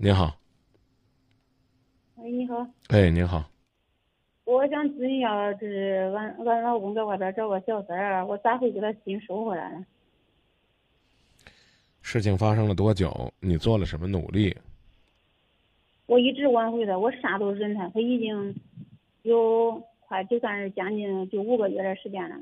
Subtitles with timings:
[0.00, 0.38] 您好，
[2.14, 3.50] 喂，你好，哎，你好，
[4.44, 9.84] 我想咨询一下，就是俺俺老公在外边找个小三儿，我咋会给他心收回来呢？
[12.00, 13.34] 事情发生了多久？
[13.40, 14.56] 你做了什么努力？
[16.06, 18.54] 我一直挽回他，我啥都忍他，他已经
[19.22, 22.36] 有快就算是将近就五个月的时间了。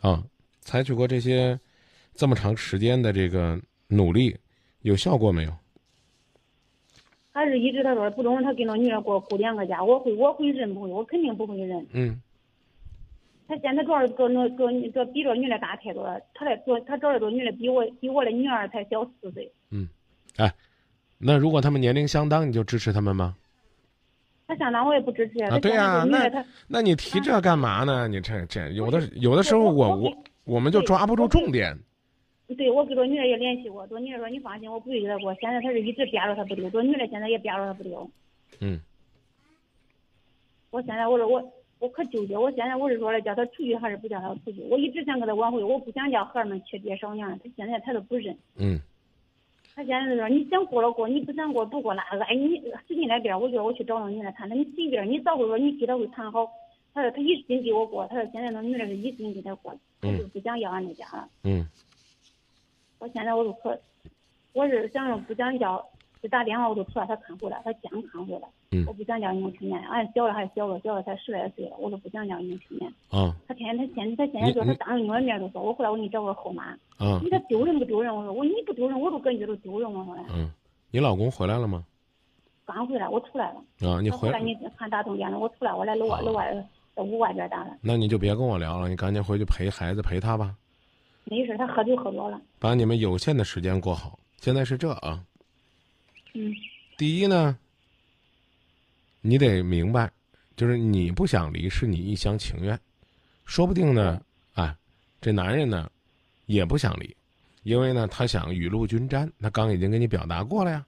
[0.00, 0.24] 啊，
[0.60, 1.58] 采取过这些
[2.14, 4.38] 这么长时间的这个努力，
[4.82, 5.52] 有效果没有？
[7.32, 10.88] 还是一直他说不中，他跟那女的给我顾两个家，我会我会认不会？
[10.88, 11.86] 我肯定不会认。
[11.92, 12.20] 嗯
[13.46, 19.50] 他现在主要是跟那跟这比这女的大太多了，他来做他找的这女的比我比我的女儿才小四岁。
[19.70, 19.88] 嗯，
[20.36, 20.52] 哎，
[21.18, 23.36] 那如果他们年龄相当，你就支持他们吗？
[24.46, 25.42] 他相当我也不支持。
[25.44, 28.06] 啊，对呀、那那你提这干嘛呢？
[28.06, 31.76] 你这这有的有的时候我我我我们就抓不住重点。
[32.54, 35.34] 对，我跟这女的也联系过，这女的说你放心，我不会给他过。
[35.34, 38.10] 现在他是一直憋着他不丢，这女的现在也憋着他不丢。
[38.60, 38.80] 嗯
[40.70, 44.62] 我现在我说我我可纠结，我现在我是说了叫他出去还是不叫他出去？
[44.70, 48.36] 我一直想跟他挽回，我不想叫孩儿们缺爹少娘，他现在他都不认。
[48.56, 48.80] 嗯
[49.72, 52.20] 他现在就说你想过了过，你不想过不过拉倒。
[52.26, 56.46] 哎，你使劲来边，我觉得我去找那女的谈，他你随便，你早会说你给他会谈好。
[56.92, 61.28] 他说他一心给我过，他说现在那女的是一心给他过，他就不想要俺那家了。
[61.44, 61.64] 嗯
[63.00, 63.76] 我现在我都可，
[64.52, 65.84] 我是想着不想叫，
[66.22, 68.48] 就打电话我都出来他看回来，他健康回来。
[68.72, 72.88] 嗯我不想叫你们听见，俺小了还小了，小了才十来岁了，我都不想叫你们听见。
[73.10, 76.66] 啊他天天他现他现在说你他当着我的面都说，我回来我给你找个后妈。
[76.98, 78.14] 啊你这丢人不丢人？
[78.14, 79.92] 我说我你不丢人，我都感觉都丢人。
[79.92, 80.48] 我说嘞，嗯，
[80.92, 81.84] 你老公回来了吗？
[82.64, 83.88] 刚回来我出来了。
[83.90, 86.54] 啊，你回来你看打通电了，我出来我来楼外楼外
[86.94, 87.76] 在屋外边打了。
[87.80, 90.54] 那你就别跟我聊了，你赶紧回去陪孩子陪他吧，
[91.24, 92.40] 没事，他喝酒喝多了。
[92.58, 94.18] 把你们有限的时间过好。
[94.40, 95.24] 现在是这啊，
[96.34, 96.52] 嗯
[96.96, 97.56] 第一呢，
[99.20, 100.10] 你得明白，
[100.56, 102.78] 就是你不想离是你一厢情愿，
[103.44, 104.20] 说不定呢，
[104.54, 104.74] 哎，
[105.20, 105.90] 这男人呢
[106.46, 107.14] 也不想离，
[107.62, 110.86] 因为呢他想雨露均沾，他刚已经跟你表达过了呀，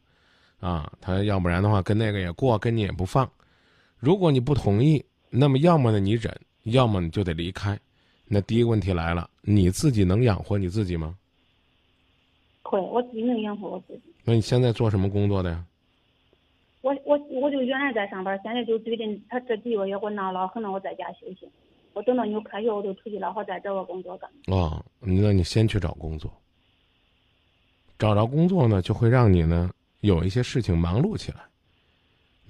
[0.60, 3.30] 啊，他要不然的话跟那个也过，跟你也不放。
[3.98, 7.78] 如果你不同意，那么要么呢你忍，要么你就得离开。
[8.34, 11.14] 那第一个问题来了，你自己能养活你自己吗？
[12.62, 14.00] 会，我自己能养活我自己。
[14.24, 15.62] 那你现在做什么工作的呀？
[16.80, 21.46] 我我我就原来在上班，现在就最近他这几个月给我闹了，可能，我在家休息。
[21.92, 24.30] 我等到你有开学，我就出去了，我再找个工作干。
[24.46, 26.32] 哦，那你先去找工作。
[27.98, 29.70] 找着工作呢，就会让你呢
[30.00, 31.40] 有一些事情忙碌起来。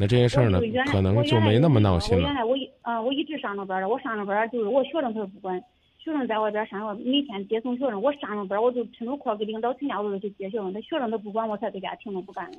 [0.03, 0.59] 那这些事儿呢
[0.91, 2.25] 可能就没那么闹心了。
[2.25, 5.57] 我原来我一啊、我一直上着班儿的，我上着班儿就是我学生他都不管，
[6.01, 12.59] 学生在外边上学，每天接送学生，我上着班儿我就趁着课给领导请假，我就去接学生，他学生他不管，我才在家停着不干呢。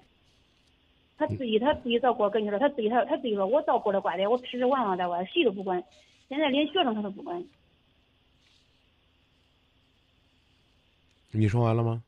[1.17, 5.83] 他自己他自己早过，跟你说他自己他他自己说我早过来乖的，我吃吃玩玩在外，谁都不管。
[6.29, 7.43] 现在连学生他都不管。
[11.31, 12.01] 你说完了吗？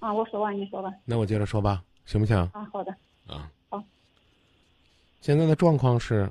[0.00, 0.92] 啊，我说完你说吧。
[1.06, 2.36] 那我接着说吧，行不行？
[2.52, 2.92] 啊，好的。
[3.26, 3.57] 啊，好。
[5.20, 6.30] 现在的状况是，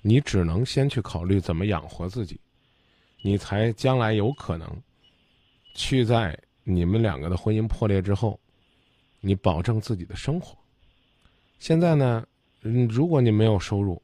[0.00, 2.40] 你只能先去考虑怎么养活自己，
[3.22, 4.68] 你才将来有可能
[5.74, 8.38] 去在你们两个的婚姻破裂之后，
[9.20, 10.58] 你保证自己的生活。
[11.58, 12.26] 现在呢，
[12.62, 14.02] 嗯，如果你没有收入，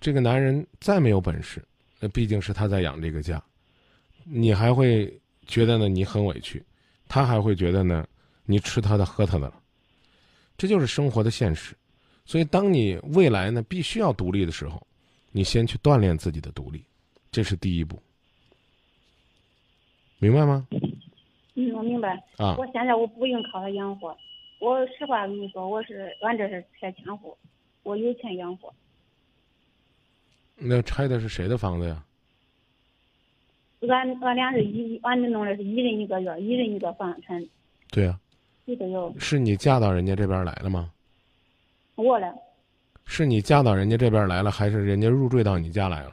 [0.00, 1.62] 这个男人再没有本事，
[1.98, 3.42] 那毕竟是他在养这个家，
[4.24, 6.64] 你还会觉得呢你很委屈，
[7.06, 8.06] 他还会觉得呢
[8.46, 9.62] 你吃他的喝他的了，
[10.56, 11.76] 这就是生活的现实。
[12.30, 14.80] 所以，当你未来呢必须要独立的时候，
[15.32, 16.80] 你先去锻炼自己的独立，
[17.32, 18.00] 这是第一步，
[20.20, 20.64] 明白吗？
[21.56, 22.10] 嗯，我明白。
[22.36, 24.16] 啊我现在我不用靠他养活，
[24.60, 27.36] 我实话跟你说，我是俺这是拆迁户，
[27.82, 28.72] 我有钱养活。
[30.54, 32.04] 那拆的是谁的房子呀？
[33.88, 37.44] 俺俺俩是一，俺们弄的是一人一个院，一人一个房产，
[37.90, 38.16] 对呀、
[38.66, 39.12] 谁都有。
[39.18, 40.92] 是你嫁到人家这边来了吗？
[42.00, 42.26] 我嘞，
[43.04, 46.12] 是你嫁到人家这边来了，还是人家入赘到你家来了？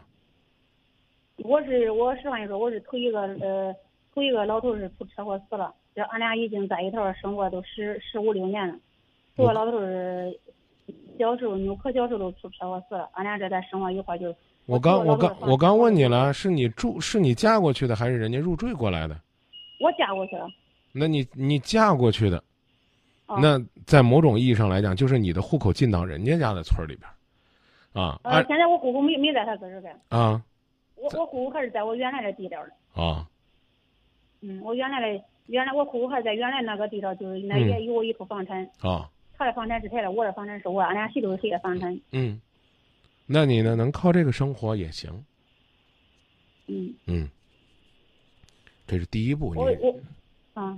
[1.38, 3.74] 我是我实话说，我是头一个呃，
[4.14, 8.76] 头一个老头是出车祸死了，这俺俩已经在一头生活都十十五六年了。
[9.36, 10.40] 头个老头是
[11.20, 14.36] 小时候扭可小时候都出车祸死了，俺俩这在生活一块儿就。
[14.66, 19.16] 我刚我刚我刚问你了，是你住是你嫁过去的，还是人家入赘过来的？
[19.80, 20.48] 我嫁过去了。
[20.92, 22.44] 那你你嫁过去的，
[23.28, 27.08] 啊那在某种意义上来讲，就是你的户口进到人家家的村儿里边
[27.94, 30.44] 儿，啊呃，现在我姑姑没没在他这儿干，啊
[30.96, 33.02] 我我户口还是在我原来的地点儿的。
[33.04, 33.28] 啊，
[34.42, 39.08] 嗯，我原来的原来我姑姑还在原来那个地方，就是那嗯也有我一处房产，啊，
[39.38, 42.00] 他的房产是他的，我的房产是我，俺俩谁都是谁的房产。
[42.12, 42.42] 嗯，
[43.26, 43.76] 那你呢？
[43.76, 45.12] 能靠这个生活也行，
[46.68, 47.30] 嗯，嗯，
[48.88, 49.54] 这是第一步。
[49.54, 50.00] 你我我，
[50.62, 50.78] 啊，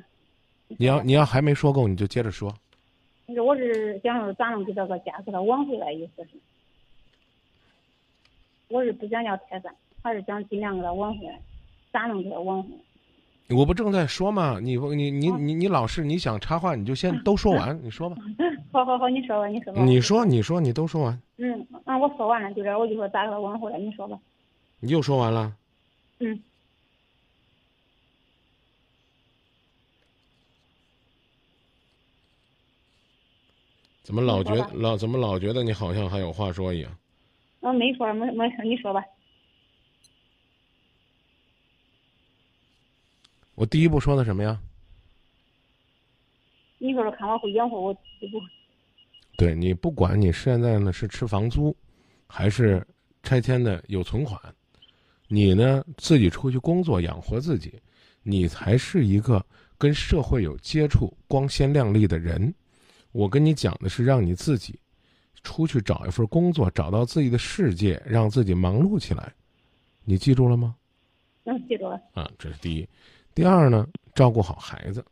[0.77, 2.53] 你要你要还没说够，你就接着说。
[3.25, 6.29] 你说我是想说咋能给这个家给他挽回来，意思是，
[8.69, 11.39] 我是不想要拆散，还是想尽量给他挽回来，
[11.91, 12.69] 咋能给他挽回？
[13.55, 14.59] 我不正在说吗？
[14.61, 18.15] 你不你你你你老是你想插话，你就先都说完， 你说吧。
[18.71, 19.83] 好好好，你说吧，你说吧。
[19.83, 24.17] 你说你说你都说完，嗯，啊，我说完了，就这，我就说咋给他挽回来，你说吧。
[24.79, 25.51] 你又说完了。
[26.19, 26.39] 嗯，
[34.09, 36.91] 怎么老觉老怎么老觉得你好像还有话说一样？
[37.59, 39.03] 我没说，没没事，你说吧。
[43.53, 44.59] 我第一步说的什么呀？
[46.79, 47.99] 你说说看，我会养活我不？
[49.37, 51.77] 对你不管你现在呢是吃房租，
[52.25, 52.83] 还是
[53.21, 54.41] 拆迁的有存款，
[55.27, 57.79] 你呢自己出去工作养活自己，
[58.23, 59.45] 你才是一个
[59.77, 62.51] 跟社会有接触、光鲜亮丽的人。
[63.11, 64.79] 我跟你讲的是让你自己
[65.43, 69.33] 出去找一份工作，找到自己的世界，让自己忙碌起来。
[70.03, 70.75] 你记住了吗？
[71.45, 71.99] 嗯，记住了。
[72.13, 72.87] 啊，这是第一。
[73.33, 75.03] 第二呢，照顾好孩子。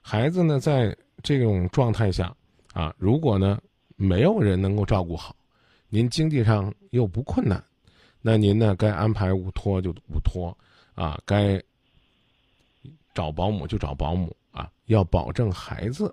[0.00, 2.34] 孩子呢，在这种状态下
[2.74, 3.60] 啊，如果呢
[3.96, 5.36] 没有人能够照顾好，
[5.88, 7.62] 您经济上又不困难，
[8.20, 10.56] 那您呢该安排午托就午托
[10.94, 11.62] 啊，该
[13.14, 16.12] 找保姆就找保姆啊，要保证孩子，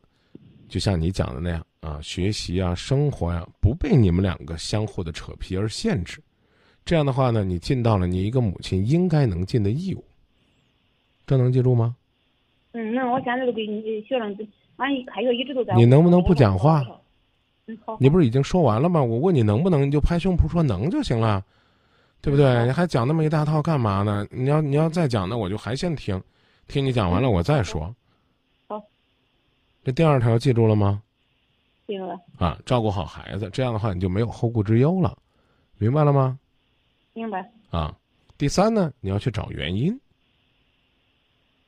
[0.70, 6.22] 就像你讲的那样啊，学习啊、生活呀、不被你们两个相互的扯皮而限制。
[6.86, 10.04] 这样的话呢，你尽到了你一个母亲应该能尽的义务。
[11.28, 11.96] 这能记住吗？
[12.72, 14.38] 嗯，那我现在都给你学生，
[14.78, 15.76] 俺一开学一直都在。
[15.76, 16.84] 你能不能不讲话？
[17.68, 17.98] 嗯，好。
[18.00, 19.04] 你不是已经说完了吗？
[19.04, 21.44] 我问你能不能，你就拍胸脯说能就行了，
[22.22, 22.66] 对不对？
[22.66, 24.26] 你还讲那么一大套干嘛呢？
[24.32, 26.20] 你要你要再讲，那我就还先听，
[26.68, 27.82] 听你讲完了我再说。
[27.82, 27.94] 好。
[29.90, 31.02] 这第二条记住了吗？
[31.88, 32.16] 记住了。
[32.38, 35.18] 啊，照顾好孩子，这样的话你就没有后顾之忧了，
[35.80, 36.38] 明白了吗？
[37.14, 37.52] 明白。
[37.72, 37.98] 啊，
[38.38, 40.00] 第三呢，你要去找原因。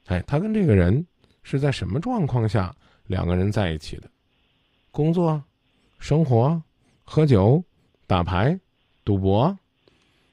[0.05, 1.03] 哎，他跟这个人
[1.41, 2.75] 是在什么状况下
[3.07, 4.07] 两个人在一起的？
[4.91, 5.41] 工作、
[5.97, 6.61] 生活、
[7.03, 7.63] 喝酒、
[8.05, 8.55] 打牌、
[9.03, 9.57] 赌博，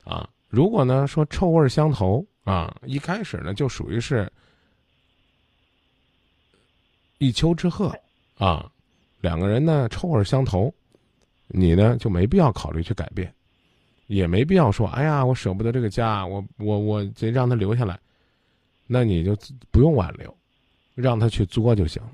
[0.05, 4.31] 啊，如果呢说臭味相投啊，一开始呢就属于是
[7.19, 7.93] 一丘之貉
[8.37, 8.71] 啊，
[9.21, 10.73] 两个人呢臭味相投，
[11.49, 13.33] 你呢就没必要考虑去改变。
[14.07, 17.99] 也没必要说，哎呀，我舍不得这个家，我我我得让他留下来，
[18.87, 19.37] 那你就
[19.71, 20.35] 不用挽留，
[20.95, 22.13] 让他去作就行了。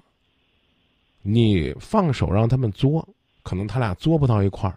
[1.23, 3.09] 你放手让他们作，
[3.45, 4.77] 可能他俩作不到一块儿。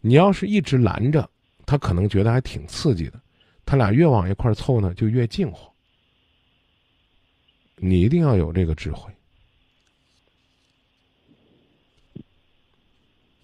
[0.00, 1.28] 你要是一直拦着，
[1.66, 3.20] 他可能觉得还挺刺激的，
[3.66, 5.68] 他俩越往一块儿凑呢，就越近乎。
[7.76, 9.12] 你一定要有这个智慧。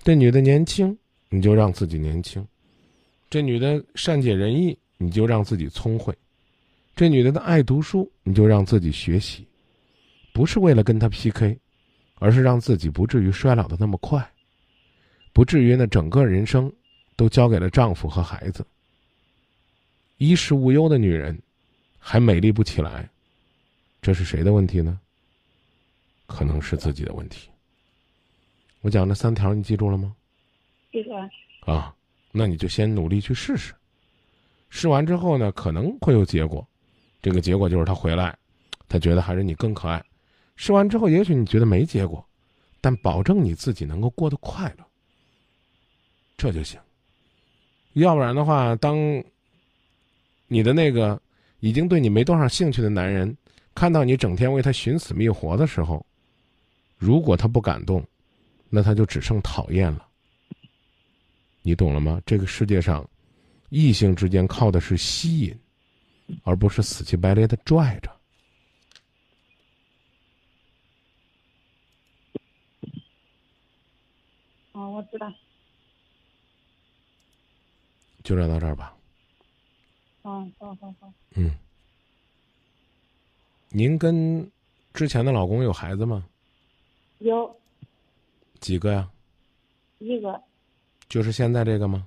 [0.08, 0.96] 这女的年轻，
[1.28, 2.42] 你就让自己年轻。
[3.28, 6.14] 这女的善解人意，你就让自己聪慧；
[6.96, 9.46] 这女的的爱读书，你就让自己学习，
[10.32, 11.58] 不是为了跟她 PK，
[12.14, 14.26] 而是让自己不至于衰老的那么快，
[15.34, 16.72] 不至于呢整个人生
[17.14, 18.66] 都交给了丈夫和孩子。
[20.16, 21.38] 衣食无忧的女人，
[21.98, 23.06] 还美丽不起来，
[24.00, 24.98] 这是谁的问题呢？
[26.26, 27.50] 可能是自己的问题。
[28.88, 30.16] 我讲这三条，你记住了吗？
[30.90, 31.28] 记住了。
[31.60, 31.94] 啊。
[32.32, 33.74] 那你就先努力去试试，
[34.70, 36.66] 试完之后呢，可能会有结果。
[37.20, 38.34] 这个结果就是他回来，
[38.88, 40.02] 他觉得还是你更可爱。
[40.56, 42.26] 试完之后，也许你觉得没结果，
[42.80, 44.86] 但保证你自己能够过得快乐，
[46.38, 46.80] 这就行。
[47.92, 48.96] 要不然的话，当
[50.46, 51.20] 你的那个
[51.60, 53.36] 已经对你没多少兴趣的男人
[53.74, 56.04] 看到你整天为他寻死觅活的时候，
[56.96, 58.02] 如果他不感动，
[58.70, 60.06] 那他就只剩讨厌了。
[61.62, 62.20] 你懂了吗？
[62.24, 63.08] 这个世界上，
[63.68, 65.58] 异性之间靠的是吸引，
[66.44, 68.10] 而不是死乞白赖的拽着。
[74.72, 75.32] 哦，我知道。
[78.22, 78.96] 就聊到这儿吧。
[80.22, 81.12] 哦，好好好。
[81.34, 81.50] 嗯。
[83.70, 84.50] 您跟
[84.94, 86.26] 之前的老公有孩子吗？
[87.18, 87.60] 有。
[88.60, 89.10] 几个呀？
[89.98, 90.40] 一个。
[91.08, 92.06] 就是现在这个吗？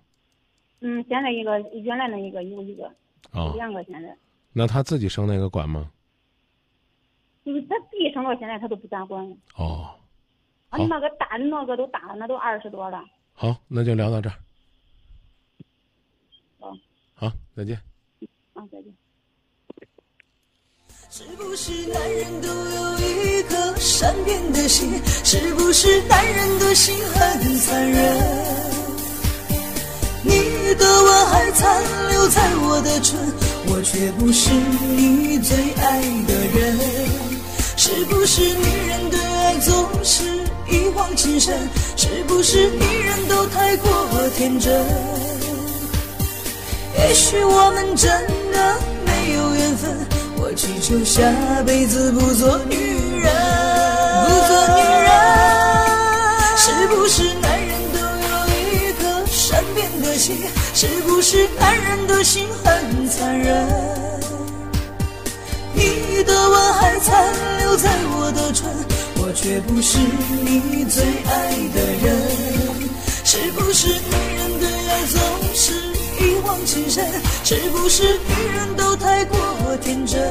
[0.79, 2.91] 嗯，现在一个，原来那一个有一个，
[3.31, 4.15] 哦，两个现在。
[4.53, 5.91] 那他自己生那个管吗？
[7.43, 9.25] 就是他自己生到现在他都不咋管。
[9.55, 9.95] 哦，
[10.69, 13.03] 啊，那个大的那个都大了，那都二十多了。
[13.33, 14.35] 好，那就聊到这儿。
[16.59, 16.71] 好，
[17.15, 17.75] 好，再见。
[18.53, 18.93] 啊，再见。
[21.21, 24.91] 是不是男人都有一颗善变的心？
[25.23, 28.01] 是不是男人的心很残忍？
[30.23, 33.19] 你的吻还残留在我的唇，
[33.67, 36.79] 我却不是你最爱的人。
[37.77, 40.23] 是不是女人对爱总是
[40.71, 41.55] 一往情深？
[41.97, 44.73] 是不是女人都太过天真？
[46.97, 48.09] 也许我们真
[48.51, 49.95] 的没有缘分。
[50.43, 51.21] 我祈求下
[51.67, 52.75] 辈子不做女
[53.21, 53.31] 人，
[54.25, 55.07] 不做女人。
[56.57, 60.35] 是不是男人都有一颗善变的心？
[60.73, 63.67] 是不是男人的心很残忍？
[65.75, 68.67] 你的吻还残留在我的唇，
[69.17, 72.17] 我却不是你最爱的人。
[73.23, 75.40] 是不是女人对爱总？
[76.21, 77.03] 一往情深，
[77.43, 79.37] 是不是女人都太过
[79.81, 80.21] 天真？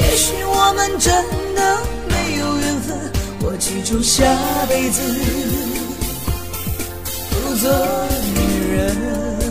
[0.00, 1.12] 也许我们真
[1.54, 1.78] 的
[2.08, 2.96] 没有缘分，
[3.42, 4.24] 我祈求下
[4.66, 5.02] 辈子
[7.30, 7.70] 不做
[8.34, 9.45] 女人。